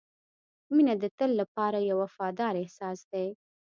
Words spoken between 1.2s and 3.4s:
لپاره یو وفادار احساس دی.